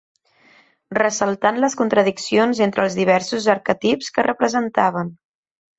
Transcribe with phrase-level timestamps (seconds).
[0.97, 5.19] Ressaltant les contradiccions entre els diversos arquetips que representaven.